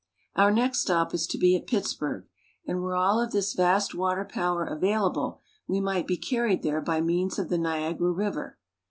Our 0.35 0.49
next 0.49 0.79
stop 0.79 1.13
is 1.13 1.27
to 1.27 1.37
be 1.37 1.55
at 1.55 1.67
Pittsburg, 1.67 2.25
and 2.65 2.81
were 2.81 2.95
all 2.95 3.21
of 3.21 3.31
this 3.31 3.53
vast 3.53 3.93
water 3.93 4.25
power 4.25 4.65
available, 4.65 5.41
we 5.67 5.79
might 5.79 6.07
be 6.07 6.17
carried 6.17 6.63
there 6.63 6.81
by 6.81 7.01
means 7.01 7.37
of 7.37 7.49
the 7.49 7.59
Niagara 7.59 8.09
River. 8.09 8.57